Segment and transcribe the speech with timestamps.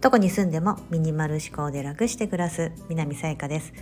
[0.00, 3.72] どこに住んでもミニマル思考で楽して暮らす南さやかです。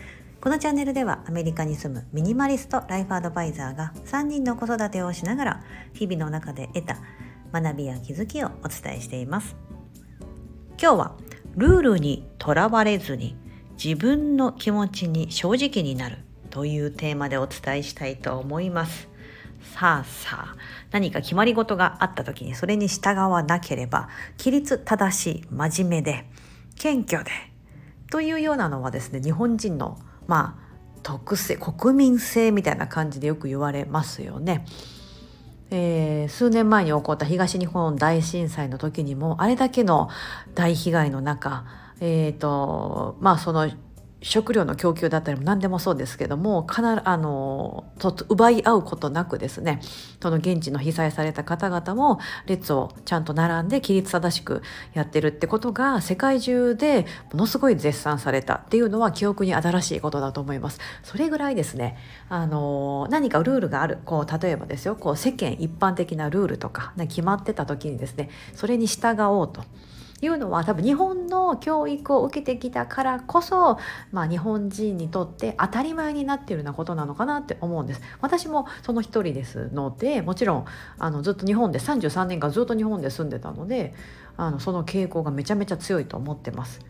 [0.40, 6.96] このチャンネルではアメリカに住むミニマリストライフアドバイザーが3人の子育てをしながら日々の中で得た
[7.52, 9.56] 学びや気づきをお伝えしています。
[10.80, 11.16] 今日は
[11.54, 13.36] ルールにとらわれずに
[13.82, 16.18] 自分の気持ちに正直になる
[16.50, 19.08] というテーマでお伝えしたいと思います。
[19.74, 20.56] さあさあ
[20.90, 24.08] 何か決まり事があった時にそれに従わなければ
[24.38, 26.24] 規律正しい真面目で
[26.76, 27.30] 謙虚で
[28.10, 30.66] というようなのはですね日本人のまあ
[31.02, 34.64] 特性国民性みたいな感じでよく言われますよね。
[35.70, 40.08] えー、数年前に起こった東日本大震災の時にもあれだけの
[40.54, 41.64] 大被害の中
[42.00, 43.70] えーとまあ、その
[44.26, 47.84] 食料の供給だったりも何でもそうですけども必あの
[48.28, 49.80] 奪い合うことなくですね
[50.20, 54.62] その現地の被災された方々も列をちゃんと並んで規律正しく
[54.94, 60.80] やってるってことが世界中でものすごい絶賛されたっていうのは記憶に新しいことだと思います。
[61.04, 61.96] それぐらいですね
[62.28, 69.62] あの何かルールがあるこう例えばですよこう世間一般的なルールとか決まってた時にですねそれに従おうと。
[70.22, 73.78] いうのは多分日本の教育を受けてきたからこそ、
[74.12, 78.00] まあ、日本人にとって当たり前になっているようなことなのかなって思うんです。
[78.20, 80.64] 私もその一人ですのでもちろん
[80.98, 83.94] あのずっと日本で33年間ずっと日本で住んでたので
[84.36, 86.80] あのその傾向がめちゃめちゃ強いと思ってます。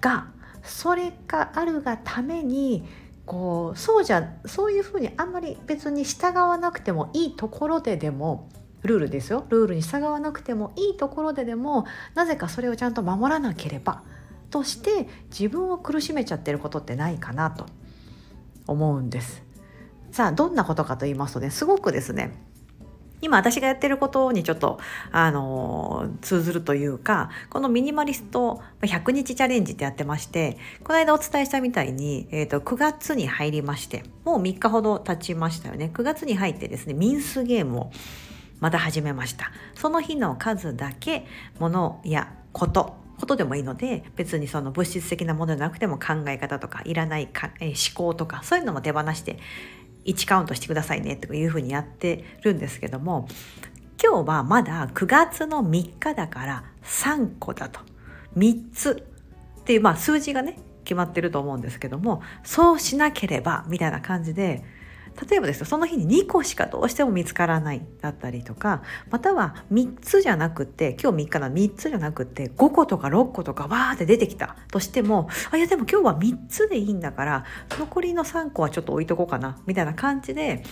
[0.00, 0.28] が
[0.62, 2.84] それがあるがために
[3.26, 8.48] こうそうじゃそういうふうにあんまり別に従わなくてもいいところででも
[8.82, 14.02] ルールですよルールに従わなくてもいいところででもなぜかそれをちゃんと守らなければ
[14.50, 17.66] として自分を苦しめちゃってることってないかなと
[18.66, 19.42] 思うんです。
[20.10, 22.34] さあどんなことかと言いますとねすごくですね
[23.22, 24.80] 今私がやってることにちょっと、
[25.12, 37.92] あの、通ずるというかこのミニマリスト100日チャレンジってやってましてこの間お伝えしたみたいに、えーと、9月に入りましてもう3日ほど経ちましたよね9月に入ってですねミンスゲームを
[38.62, 39.50] また始めました。
[39.74, 41.26] その日の数だけ
[41.58, 49.38] ものやことことでもいいので別にその物質的なものじゃなくても考え方とかいらないか、え思考とかそういうのも手放して
[50.04, 53.26] 1カウントしてくださいねというふうにやってるんですけども
[54.00, 57.80] 今日はまだ9月の3日だから3個だと。
[58.36, 59.04] 3つ。
[59.60, 64.64] っていうまあ数字がね決まってると思うんですけどもそうしなければみたいな感じで
[65.28, 77.44] 例えばですよその日に2個しかどうしても見つからないだったりとかまたは3つじゃなくて今日3日な3つじゃなくて5個とか6個とかわーって出てきたとしてもあいやでも今日は3つでいいんだから
[77.78, 80.62] 残りの3個はちょっと置いとこうかなみたいな感じで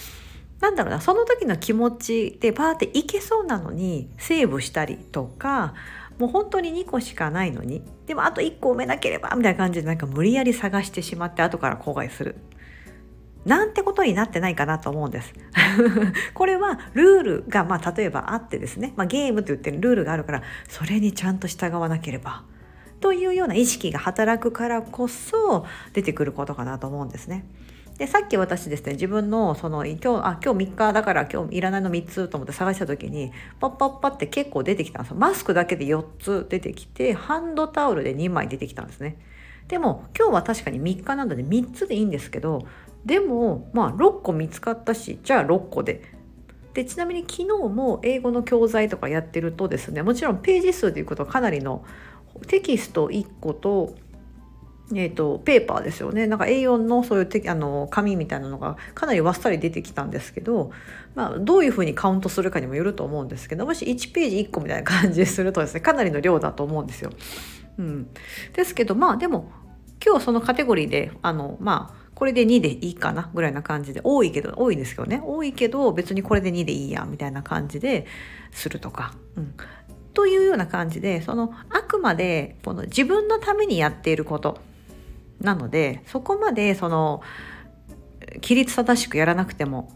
[0.60, 5.74] なんだろうなその時の気持ちでバーっていけそうなのにセーブしたりとか
[6.18, 12.36] もう本当に2個しかないのにでもあと1個埋めなければみたいな感じでなんか無理やり探してしまって後から後悔する。
[13.44, 15.32] なんてことになってないかなと思うんです。
[16.34, 22.44] これはルールが、まあ、例えばあってですね、まあ、ゲームと言ってるルールがあるからそれにちゃんと従わなければ
[23.00, 27.46] というような意識が働くからこそ出てくることかなと思うんですね。
[28.00, 33.30] でさっき私ですね自分のその今日あ今日3日だから今日いらないの3つと思って探した時に
[33.60, 39.18] パッパッパって結構出てきたんですよマスクだけで4つ出てきてハンドタオルで2枚出てきたんですね
[39.68, 42.66] でも今日は確かに3日なので3つでいいんですけど
[43.04, 46.20] でもまあ6個見つかったしじゃあ6個で。
[46.74, 51.84] でちなみに昨日も英語の教材とかやってるとですねもちろんページ数でいうことはかなりの
[52.46, 53.94] テキスト1個と,、
[54.94, 60.70] えーと、ペーパーですよねなんか A4 のそういうあの紙みたいなのがかなりわっさり出てきたんですけど、
[61.16, 67.10] まあ、どういうふうにカウントするかにもよると思うんですけどもし1ページ1個みたいな感じでするとですねかなりの量だと思うんですよ。
[67.78, 68.08] うん、
[68.52, 69.50] ですけどまあでも
[70.04, 75.22] 今日そのカテゴリーであのまあこれで2でいいかなぐらいな感じで多いけど多いですけどね。
[75.24, 78.04] 多いけど別にこれで2でいいやみたいな感じで
[78.50, 79.14] するとか。
[79.36, 79.54] うん。
[80.12, 84.58] というような感じでそのあくまでこの自分のためにやっていること。
[85.40, 87.22] なのでそこまでその
[88.42, 89.90] 規律正しくやらなくても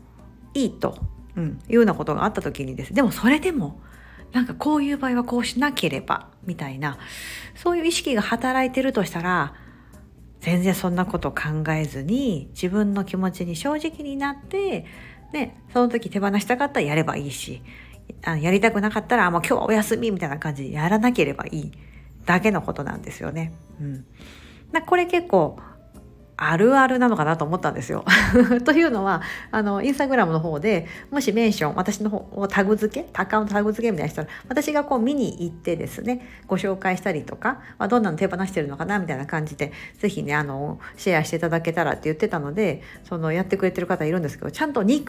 [0.54, 0.96] いいと、
[1.37, 2.94] うん、いうようなことがあった時にです。
[2.94, 3.82] でもそれでも
[4.32, 6.96] なんかこういう場合はこうしなければみたいな。
[7.54, 9.52] そういう意識が働いてるとしたら
[10.44, 14.85] 全然そんなこと考えずに自分の気持ちに正直になって、
[15.32, 17.62] ね、その時手放したかったらやればいいし
[18.26, 21.73] あやりたくなかったらもう今日はお休みみたいな感じでやらなければいい
[22.26, 23.55] だけのことなんですよね。
[23.81, 24.05] うん、
[24.87, 25.58] これ結構
[26.36, 28.04] あるあるなのかなと思ったんですよ。
[28.64, 45.04] というのはあのインスタグラムの方でもしメンション私の方をタグ付けアカウントタグ付けみたいなしたら私がこう見に行ってですねご紹介したりとか、まあ、どんなの手放してるのかなみたいな感じで是非ねあのシェアしていただけたらって言ってたのでそのやってくれてる方いるんですけどちゃんと 2,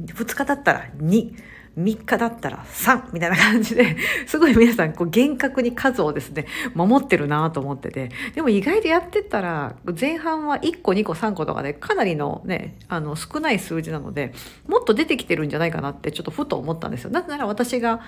[0.00, 1.57] 2日だったら2。
[1.76, 14.32] 3日だったら3みたいな感じですごい皆さんこう厳格に数をですね守ってるなと思っててでも意外とやってったら前半は1個2個3個とかでかなりのねあの少ない数字なので
[14.66, 17.10] もっと出てきてるんじゃないかなってちょっとふと思ったんですよ。
[17.10, 18.00] なぜなら私が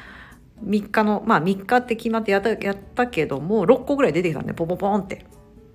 [0.64, 5.24] 3日のまあ3日って決まってやったやったけども6個ぐらい出てきたんでポポポンって。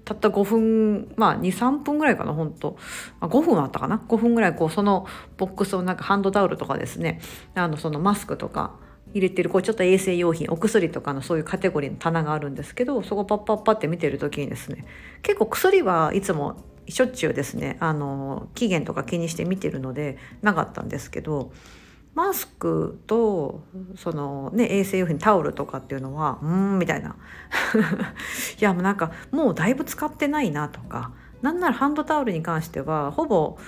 [0.05, 2.77] たった5分まあ23分ぐらいかな本当。
[3.19, 5.07] あ5分あったかな？5分ぐらいこうその
[5.37, 7.19] ボックスをなんかハンドタオルとかですね。
[7.55, 8.75] あのそのマスクとか
[9.13, 14.85] 入れてるこうちょっと衛生用品お薬とかのそういうカテゴリーの棚があるんですけどそこパッパッパって見てる時にですね
[15.23, 16.57] 結構薬はいつも
[16.89, 21.51] しょっちゅうですねあの期限とか気にして見てるのでなかったんですけど
[22.15, 23.65] マスクと
[23.97, 27.15] そのね衛生用品タオルとかっていうのはうんみたいな。
[28.59, 31.11] いやもうなんかもうだいぶ使ってないなとか。
[31.41, 33.59] なんならハンドタオルに関してはほぼ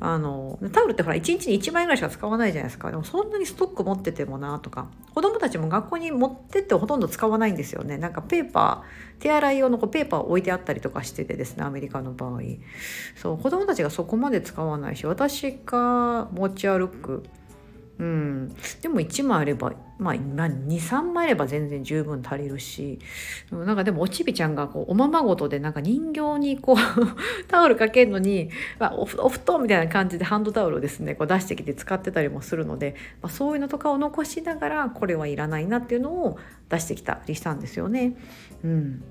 [0.00, 2.90] あのタオルってほら1日に1枚ぐらいしか使わないじゃないですか。
[2.90, 4.88] でもそんなにストック持っててもなとか。
[5.14, 7.98] 子供たちも学校に持ってってほとんど使わないんですよね。
[7.98, 12.40] なんかペーパー手洗い用のこうペーパーを置いてあったりとかしててですねアメリカの場合。
[13.16, 17.24] そう子供たちがそこまで使わないし私が持ち歩く
[17.98, 22.98] うん、でも1枚あれば、まあ、23枚あれば全然十分足りるし
[23.50, 26.76] なんかでもおちびちゃんがこうおままごとでなんか人形にこう
[27.48, 36.38] タオルかけるのに、まあ、おお布団みたいな感じでハンドタオルをですねこう出してきて使ってたりもするので、まあ、そういうのとかを残しながらこれはいらないなっていうのを
[36.68, 38.14] 出してきたりしたんですよね。
[38.62, 39.02] うん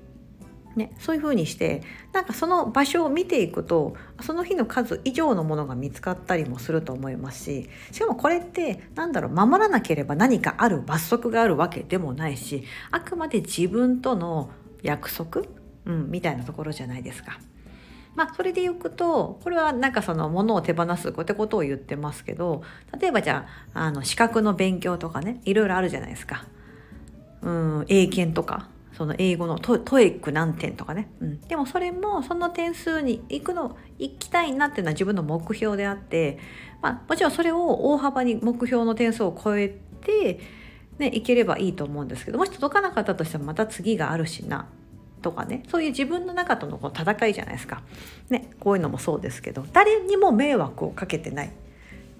[0.76, 1.82] ね、そういうふうにして
[2.12, 14.50] なんかその場所を見ていくとその日の数以上のものが見つかったりもすると思いますししかもこれって何だろう守らなければ何かある罰則があるわけでもないしあくまで自分との
[14.82, 15.42] 約束、
[15.86, 17.40] うん、みたいなところじゃないですか。
[18.14, 22.62] まあ、それでいくとこれはなんかその物を手放すこうったことを言ってますけど
[22.98, 26.46] 例えばじゃああの資格の勉強とかねいろいろあるじゃないですか。
[27.42, 36.38] うん英検とかその英語のトトエック何点とかね、うん、でもそれもその点数に行くの行きたいなっていうのは自分の目標であって、
[36.80, 39.68] まあ、もちろんそれを大幅に目標の点数を超え
[40.00, 40.40] て、
[40.96, 44.66] ね、いければいいと思うんですけどもし届かなかったとしてもまた次があるしな
[45.20, 45.62] とかね。
[45.68, 47.82] そういう自分の中とのこう戦いじゃないですか、
[48.30, 51.52] ね、こういうのもそうですけど誰にも迷惑をかけてない。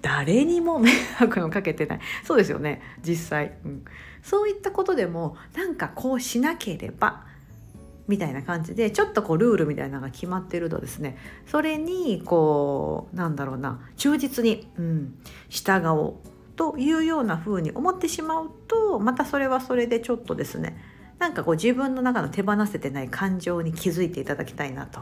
[0.01, 1.99] 誰にも迷惑をかけてない。
[2.23, 2.81] そうですよね。
[3.03, 3.85] 実際、うん、
[4.21, 7.25] そういったことでもなんかこうしなければ
[8.07, 20.77] みたいな感じでちょっとこうルールみたいなのが決まってるとですねそれにこうなんだろうな忠実に、うん、従おうというような風に思ってしまうとまたそれはそれでちょっとですね
[21.19, 25.01] なんかこう自分の中の手放せてない感情に気づいていただきたいなと。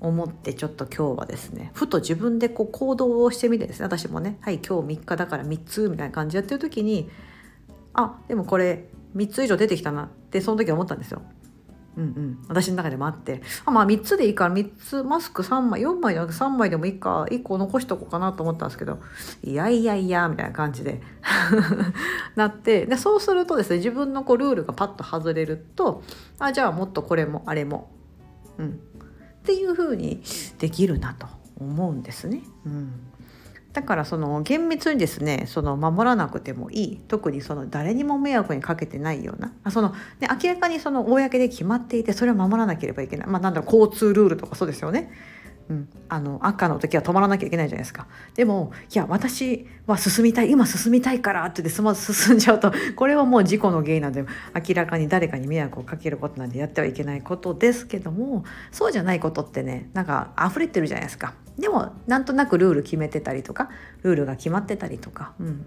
[0.00, 7.08] 思ってちょっと今日はですねふと自分でこう行動をしてみてですね私もねはい今日3日だから3つみたいな感じやってる時に
[7.94, 11.22] あでもこれ3つ以上出てきたなってその時思ったんですよ。
[11.96, 13.40] うんうん、私の中でもあって。
[13.64, 18.98] あまあ3つでいいから3つマスク3枚4枚じゃなくて3枚でもいいか1個残しとこうかなと思ったんですけど
[19.42, 21.00] いやいやいやみたいな感じで
[22.36, 26.02] なってでそうするとですね自分のこうルールがパッと外れると
[26.38, 27.90] あじゃあもっとこれもあれも、
[28.58, 28.80] うん、
[29.46, 30.20] っていうふうに
[30.58, 31.28] できるなと
[31.60, 32.42] 思うんですね。
[32.66, 32.92] うん
[33.72, 45.12] だからその厳密にですねその守らなくてもいい特にその誰にも迷惑にかけてないようなあその、ね、明らかにその公で決まっていてそれを守らなければいけない、まあ、なんだろう交通ルールとかそうですよね。
[45.68, 48.06] うん、あの赤の時は止まらなきゃいけないじゃないですか。
[48.34, 61.34] でもいや私は進みたい今進みたいからって言って進んじゃうと これはもう事故の原因なんで明らかに誰かに迷惑をかけることなんでやってはいけないことですけどもそうじゃないことってねなんか溢れてるじゃないですか。
[61.58, 63.70] でもなんとなくルール決めてたりとか
[64.02, 65.66] ルールが決まってたりとか、うん、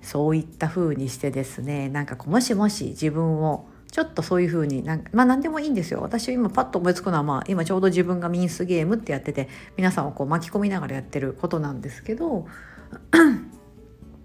[0.00, 12.46] そういった風にしてですねなんかもしもし自分をちょっとそういう風になんかまあ何でもいいんですよ私今パッと思いつくのは、まあ、今ちょうど自分がミンスゲームってやってて皆さんをこう巻き込みながらやってることなんですけど、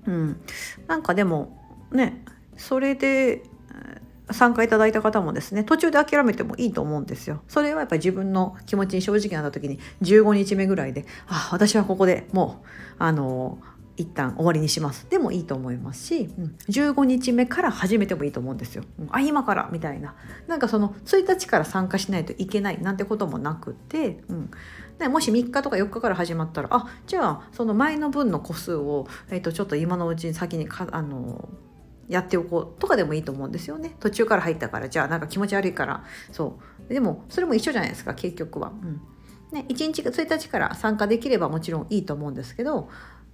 [0.08, 0.42] うん、
[0.88, 2.24] なんかでもね
[2.56, 3.44] それで
[4.32, 7.42] 参加いただいた方もですね途中で諦めてもいいと思うんですよ。
[7.48, 12.68] それはやっぱり自分の気持ちに正直なった時に15日目ぐらいであ私はここでもう
[13.00, 13.58] あの
[13.98, 15.08] 一旦終わりにします。
[15.10, 19.70] でもいいと思いますし、うん、15日目から始めてもいいと思うんですよ、うん、あ今から。
[19.72, 20.16] みたいな。
[20.48, 22.82] なんかその1日から参加しないといけない。
[22.82, 24.34] なんてこともなくて、う
[25.08, 31.50] ん、もし3日とか4日から始まったらあじゃあその前の分の個数を、えー、とちょっと今のうちに先にかあの
[32.08, 33.96] やっておこうとかでもいいと思うんですよね。
[34.00, 34.90] 途中から入ったから。
[34.90, 36.04] じゃあなんか気持ち悪いから。
[36.32, 36.94] そう。
[36.94, 38.72] でもそれも一緒じゃないですか結局は。
[38.82, 39.02] うん。
[39.52, 42.90] ね、1日1日から参加できればもちろんいいと思うんですけど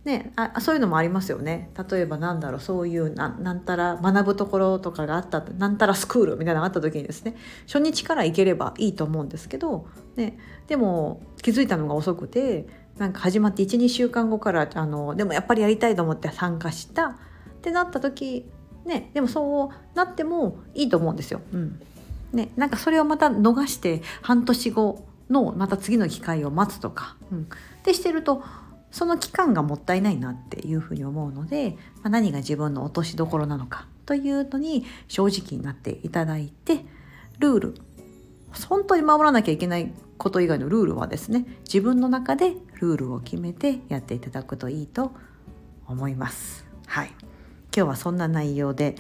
[0.06, 1.70] ね、あそういうのもありますよね。
[1.90, 7.36] 例えばなんだろうそういうなんたら学ぶところとかがあったなんたらスクールみたいなのがあった時にですね
[7.68, 12.68] 初日から行ければいいと思うんですけど、ね、でも気づいたのが遅くて
[12.98, 17.16] なんか始まって12週間後からあのでもやっぱりやりたいと思って参加したっ
[17.62, 18.46] てなった時
[18.86, 21.40] ねでもそうなってもいいと思うんですよ。
[21.54, 21.82] うん。
[22.34, 27.46] ね、なんかそれをまた逃して半年後のまた次の機会を待つとか、うん、っ
[27.84, 28.44] てしてると
[28.94, 36.86] その期間がもったいないなっていうふうに思うので、ま、何が自分の落としどころなのかというのに正直になっていただいて
[37.40, 37.76] ルール
[38.70, 45.12] 本当に守らなきゃいけないこと以外のルールはですね自分の中でルールを決めてやっていただくといいと
[45.88, 46.66] 思います。
[46.86, 47.26] はい、今
[47.72, 48.96] 日はそんな内容で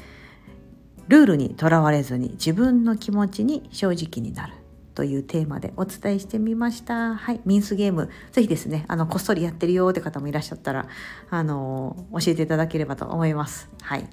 [1.08, 4.54] ルールにとらわれずに自分の気持ちに正直になる
[4.94, 7.16] というテーマでお伝えしてみました。
[7.16, 10.88] はい、ミンスゲーム、ぜひですね、あの、こっそりやってるよって方もいらっしゃったら、
[11.30, 13.70] あの、教えていただければと思います。
[13.82, 14.08] はい。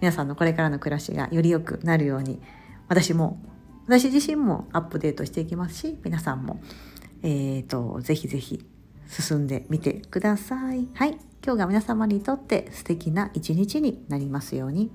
[0.00, 2.40] 皆さんのこれからの暮らしがより良くなるように、
[2.88, 3.38] 私も、
[3.86, 6.60] 私自身もアップデートしていきますし、皆さんも、
[7.22, 8.64] えっ、ー、と、ぜひぜひ
[9.08, 10.88] 進んでみてください。
[10.94, 11.18] はい。
[11.44, 14.90] 今日が皆様にとって素敵な一日になりますように。